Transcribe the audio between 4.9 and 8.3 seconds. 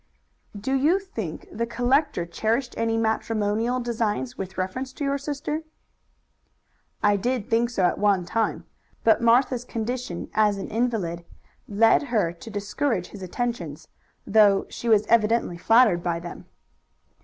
to your sister?" "I did think so at one